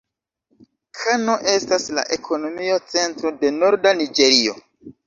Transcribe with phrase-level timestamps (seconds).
[1.01, 4.63] Kano estas la ekonomia centro de norda Niĝerio.